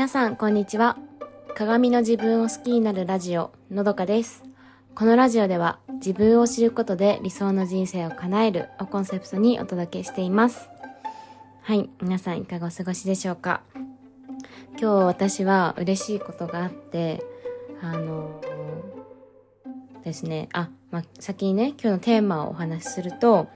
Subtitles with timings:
[0.00, 0.96] 皆さんこんにちは。
[1.54, 4.42] 鏡の自分を好きになるラジオのどかです。
[4.94, 10.70] このラジオでは自分を知ることで理想の人生を叶えるをコンセプトにお届けしています。
[11.60, 13.60] はい皆さんいかがお過ごしでしょうか？
[14.70, 17.22] 今日私は嬉しいことがあって
[17.82, 20.48] あのー、ですね。
[20.54, 23.50] あ、まあ、先にね今日のテーマをお話しすると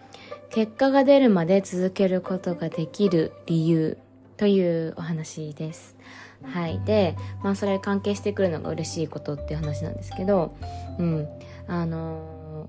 [0.50, 3.96] 結果が出るまで続けることができる理由
[4.36, 5.96] というお話です。
[6.42, 6.80] はい。
[6.84, 10.56] で、まあそれ関係してくるのが嬉しいことっていう話なんですけど、
[10.98, 11.28] うん。
[11.66, 12.68] あの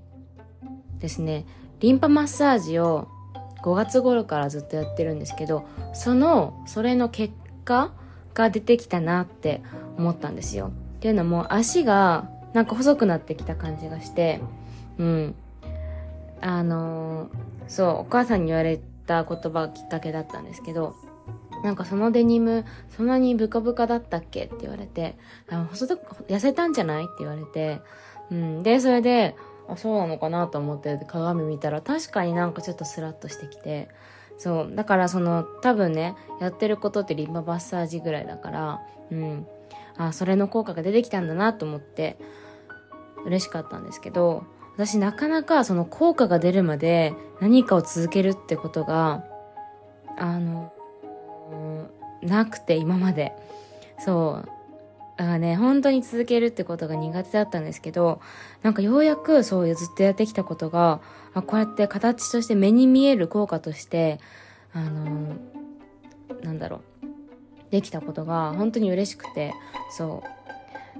[0.98, 1.44] ー、ですね、
[1.80, 3.08] リンパマッサージを
[3.62, 7.34] 5月頃からずっとやってるんですけど、その、それの結
[7.64, 7.92] 果
[8.34, 9.62] が出てきたなって
[9.98, 10.70] 思ったんですよ。
[10.96, 14.40] っていうのも足がなんか細くなってきた感じがして、
[14.98, 15.34] うん。
[16.40, 17.28] あのー、
[17.68, 20.94] そう、お母さんに言われた言葉がきっかけだったんですけど、
[21.64, 22.64] なんかそのデニム、
[22.96, 24.44] そんなにブカブカだったっけ？
[24.44, 25.16] って言われて、
[25.50, 25.86] あ細
[26.28, 27.04] 痩せたんじゃない？
[27.04, 27.80] って言われて、
[28.30, 28.62] うん。
[28.62, 29.36] で、それで、
[29.68, 33.88] あ、そうなのかなと思って鏡見たら確かになんかちょっとスラッとしてきて、
[34.38, 34.72] そう。
[34.74, 38.80] だからその、多分ね、やってることってリンパマッサージぐらいだから、
[39.10, 39.46] うん。
[39.96, 42.18] あ、それの効果が出てきたんだなと思って、
[43.24, 49.24] 嬉しかったんですけど、私なかなかその効果が出るまで何かを続けるってことが、
[50.18, 50.72] あの、
[52.26, 53.32] なくて今まで。
[53.98, 54.48] そう。
[55.16, 58.20] だからね、本当に続けるってことが苦手だったんですけど、
[58.62, 61.00] なんかようやくそういうずっとやってきたことが、
[61.32, 64.20] あこうやって形として目に見える効果として、
[64.74, 67.06] あのー、なんだろう、
[67.70, 69.54] できたことが本当に嬉しくて、
[69.90, 70.22] そ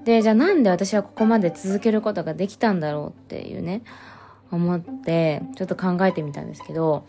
[0.02, 0.05] う。
[0.06, 3.83] で、じゃあなんで私はここまで続けることができたんだろうっていうね、
[4.50, 7.05] 思って、ちょっと考えてみたんですけど、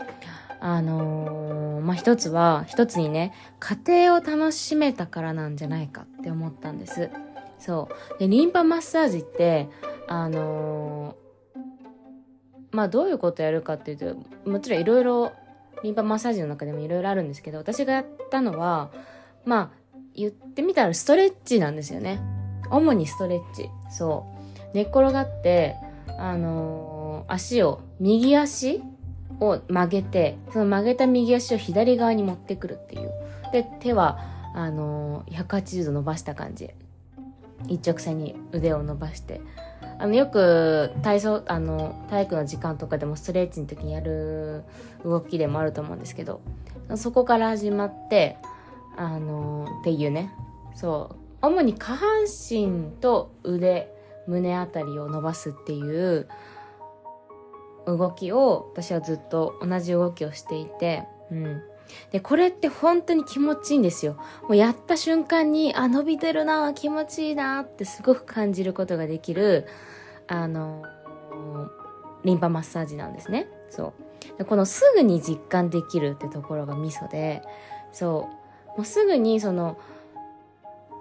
[0.60, 7.10] あのー、まあ、一つは、一つにね、家庭を楽しめたからなんじゃないかって思ったんです。
[7.60, 8.20] そう。
[8.20, 9.70] で、リンパマッサージって、
[10.08, 11.60] あのー、
[12.72, 15.32] まあ、どういうことやるかっていうと、もちろんいろいろ、
[15.84, 18.92] リンパマッサージの中でもいろいろあるんですけど、私がやったのは、
[19.46, 22.20] まあ、言ってみたらストレッチなんですよね。
[22.72, 23.70] 主にストレッチ。
[23.92, 24.26] そ
[24.74, 24.76] う。
[24.76, 25.76] 寝っ転がって、
[26.18, 28.82] あのー、足を、右足
[29.40, 33.12] を曲げて、その曲げた右足を左側に持ってくるっていう。
[33.52, 34.20] で、手は、
[34.54, 36.72] あのー、180度伸ばした感じ。
[37.68, 39.42] 一直線に腕を伸ばして。
[40.00, 44.64] あの、よく体操、あの、体育の時間とかでもストレッチの時にやる
[45.04, 46.42] 動きでもあると思うんですけど、
[46.96, 48.38] そこから始まって、
[48.96, 50.32] あのー、っていうね。
[50.76, 51.16] そう。
[51.42, 53.94] 主に下半身と腕、
[54.28, 56.28] 胸あたりを伸ばすっていう、
[57.96, 61.62] 動きを私はずっと同じ動きをしていて、うん。
[62.12, 64.18] で、これって本当に気持ちいいんですよ。
[64.44, 69.68] もうやった瞬間に、あ、伸びてるな、気持ちいいなってすごく感じることができる、
[70.28, 70.84] あの、
[72.24, 73.48] リンパマッサージなんですね。
[73.70, 73.94] そ
[74.36, 74.38] う。
[74.38, 77.42] でこのすぐに実感できるってところがミソで、
[77.92, 78.30] そ
[78.76, 78.78] う。
[78.78, 79.78] もうすぐにその、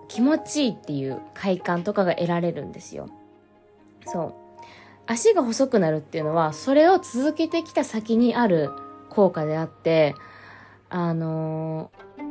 [0.09, 3.09] 気持ちいいっていう快感とかが得られるんですよ。
[4.07, 4.46] そう。
[5.07, 8.71] 足が細くなるっていうのは、それを続けてきた先にある
[9.09, 10.15] 効果であって、
[10.89, 12.25] あのー、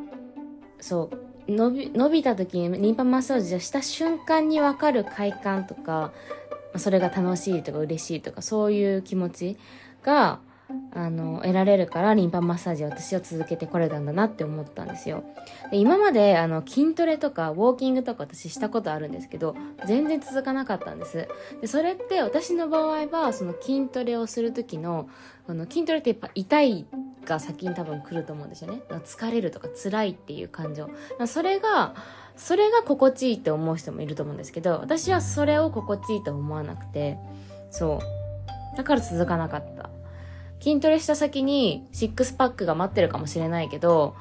[0.81, 1.09] そ
[1.47, 6.11] う、伸び、伸びた時にリンパマッサージをした瞬間にわかる快感とか、
[6.77, 9.57] それが楽しいとか嬉しいとか、そういう気持ち
[10.03, 10.39] が、
[10.93, 15.23] あの、得られるからリンパマッサージ私は続けてこれたんだなって思ったんですよ。
[15.71, 19.55] で今まであの筋トレとかウォーキングとか私したことあるんですけど、
[19.85, 21.27] 全然続かなかったんです。
[21.61, 25.09] で、それって私の場合はその筋トレをする時の、
[25.47, 26.85] あの筋トレってやっぱ痛い
[27.25, 28.81] が先に多分来ると思うんですよね。
[28.89, 30.89] 疲れるとか辛いっていう感情。
[31.27, 31.95] それが、
[32.37, 37.17] それが心地いいって思う人もいると思うんですけど、私はそれを心地いいと思わなくて、
[37.71, 37.99] そ
[38.73, 38.77] う。
[38.77, 39.89] だから続かなかった。
[40.59, 44.15] 筋トレした先にシックスパックが待ってるかもしれないけど、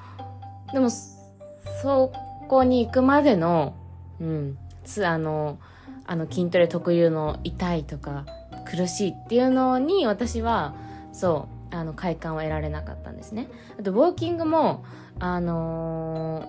[0.72, 2.12] でも、そ
[2.48, 3.75] こに行くまでの、
[4.20, 5.58] うん、つ、あの、
[6.06, 8.26] あの筋トレ特有の痛いとか
[8.66, 10.75] 苦しいっていうのに私は、
[11.12, 13.48] そう、あの快感を得られなかったんですね。
[13.78, 14.84] あと、ウォーキングも、
[15.19, 16.44] あの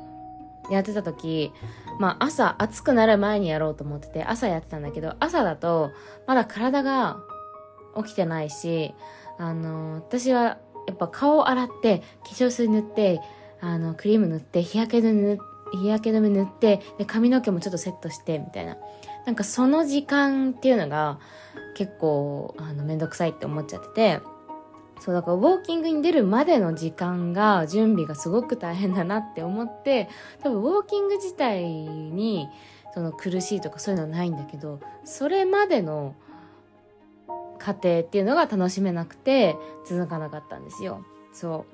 [0.69, 1.51] ー、やってた時、
[1.99, 5.91] まあ朝暑くなる前にやろうと思ってて朝やってたんだけど朝だと
[6.27, 7.17] まだ体が
[7.97, 8.93] 起きてないし
[9.37, 13.21] あの、私はやっぱ顔洗って、化粧水塗って、
[13.61, 15.37] あの、クリーム塗って、日焼け止め
[15.73, 18.77] 日焼け止め塗って、で、髪の毛もちょっとセットして、みたいな。
[19.25, 21.19] なんかその時間っていうのが
[21.75, 24.21] 結構、あの、めんどくさいって思っちゃってて、
[24.99, 30.09] そうだからウォーキングに出るまでの時間が準備がすごく大変だなって思って
[30.41, 32.47] 多分ウォーキング自体に
[32.93, 36.15] その苦しいとかそういうのはないんだけどそれまでの
[37.59, 39.55] 過程っていうのが楽しめなくて
[39.85, 41.03] 続かなかったんですよ。
[41.33, 41.65] そ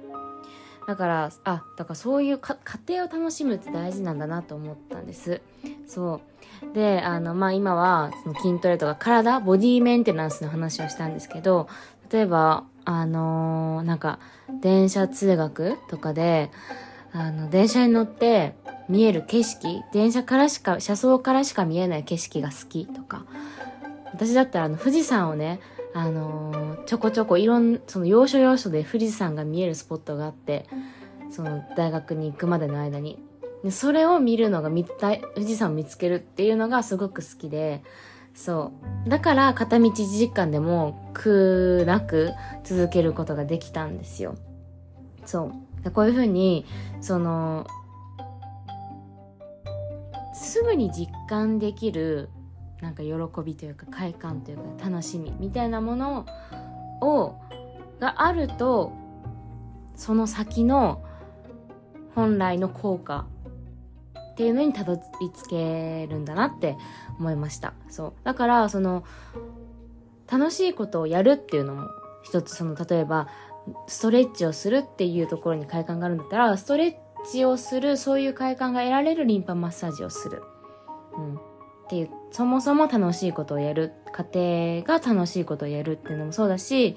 [0.85, 0.87] う。
[0.87, 2.57] だからあだからそういう過
[2.87, 5.41] 程を楽しむって大事なんだなと思ったんです。
[5.87, 6.21] そ
[6.63, 6.73] う。
[6.73, 11.67] であのまあ今はその筋トレとか体ボディメンテナンスの話をしたんですけど
[12.11, 14.19] 例えばあのー、なんか、
[14.61, 16.51] 電車通学とかで、
[17.13, 18.55] あの、電車に乗って
[18.89, 23.25] 見える景色、電車からしか、車窓からしか見えない景色が好きとか、
[24.13, 25.59] 私だったらあの、富士山をね、
[25.93, 30.67] あのー、ちょこちょこいろん、その要所要所で富士山が見えるスポットがあって、
[31.29, 33.19] その大学に行くまでの間に。
[33.63, 37.83] でそれを見るのが見たい、富士山を見つけるっていうのがすごく好きで、
[38.33, 38.71] そ
[39.05, 39.09] う。
[39.09, 42.31] だから片道1時間でも苦なく
[42.63, 44.35] 続けることができたんですよ。
[45.25, 45.51] そ
[45.85, 45.91] う。
[45.91, 46.65] こういうふうに、
[47.01, 47.67] その、
[50.33, 52.29] すぐに実感できる
[52.81, 53.11] なんか喜
[53.43, 56.25] びというか快感というか楽しみみたいなもの
[57.01, 57.35] を
[57.99, 58.91] があると
[59.95, 61.03] その先の
[62.15, 63.27] 本来の効果
[64.31, 66.77] っていうのにたどり着けるんだなって
[67.19, 67.73] 思いました。
[67.89, 68.13] そう。
[68.23, 69.03] だから、その、
[70.31, 71.89] 楽しいことをやるっていうのも
[72.23, 73.27] 一つ、その、例えば、
[73.87, 76.95] ストレッチをするっていうところに快感があるんだったら、ストレッ
[77.29, 80.41] チをする、そういう快感が得られるリンパマッサージをする。
[81.17, 81.39] うん。
[81.91, 83.91] っていう、そもそも楽しいことをやる。
[84.13, 86.95] 家庭が楽しいことをやるっていうのもそうだし、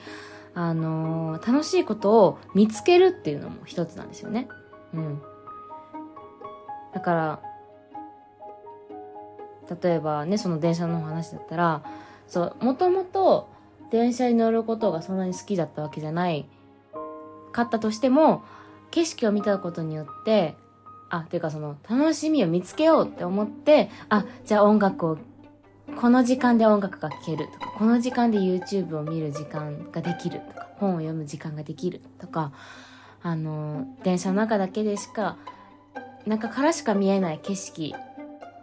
[0.54, 4.46] あのー、楽しいことを見つけるっていうのも一つなんですよね。
[4.92, 5.20] うん。
[6.92, 7.40] だから、
[9.82, 11.82] 例えばね、その電車の話だったら、
[12.28, 13.48] そう、もともと
[13.90, 16.48] 電車に乗ることがそんなに好きだったわけじゃない
[17.50, 18.44] かったとしても、
[18.92, 20.54] 景色を見たことによって、
[21.16, 25.18] あ、ていうかその楽しみを見つけようって思って、あ、じゃあ音楽を、
[26.00, 32.52] この時間で音楽が聴けるとか、この時間で YouTube を見る時間ができるとか、本を読む時間ができるとか、
[33.22, 35.36] あの、電車の中だけでしか、
[36.26, 37.94] 中からしか見えない景色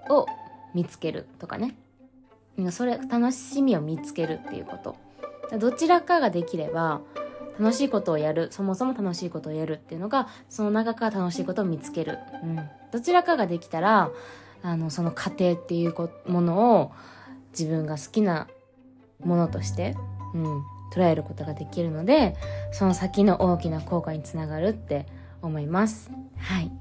[0.09, 0.25] を
[0.73, 1.75] 見つけるとかね。
[2.71, 4.95] それ、楽しみを見つけるっていうこと。
[5.57, 7.01] どちらかができれば、
[7.59, 12.19] 楽しいことをやる、そもそも楽しいことをやるっていうのが、その中から楽しいことを見つける。
[12.43, 12.69] うん。
[12.91, 14.11] どちらかができたら、
[14.63, 15.95] あの、その過程っていう
[16.27, 16.91] ものを
[17.57, 18.47] 自分が好きな
[19.23, 19.95] ものとして、
[20.33, 20.63] うん、
[20.93, 22.35] 捉えることができるので、
[22.71, 25.05] その先の大きな効果につながるって
[25.41, 26.11] 思います。
[26.37, 26.71] はい。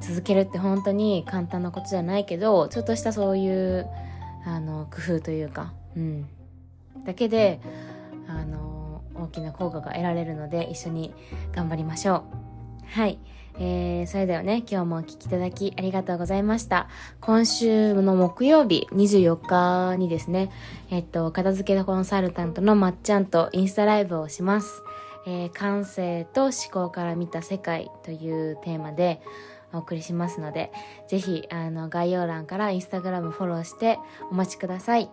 [0.00, 3.86] 続けるって本当に簡単なことじゃないけどちょっとしたそういう
[4.44, 6.28] あの工夫というか、うん、
[7.04, 7.60] だけで
[8.28, 8.75] あの
[9.26, 11.14] 大きな効果が得られるので一緒に
[11.52, 12.46] 頑張りましょう
[12.88, 13.18] はい。
[13.58, 16.88] えー、それではね、今日もお聴きいただきありがとうございました。
[17.20, 20.50] 今週の木曜日24日にですね、
[20.90, 24.82] えっと、片付けコンサルタントのまっちゃんとインスタライブをします。
[25.26, 29.22] えー、感性と思考から見た世界というテーマで、
[29.72, 30.72] お送りしますので、
[31.08, 33.98] ぜひ、あの、概要欄からインスタグラムフォローして
[34.30, 35.10] お待ちください。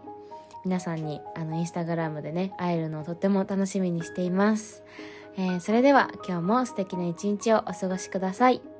[0.65, 4.83] 皆さんに、あの、インスタグラムでね、会えるのをとっても楽しみにしています。
[5.36, 8.72] えー、それでは、今日も素敵な一日をお過ごしください。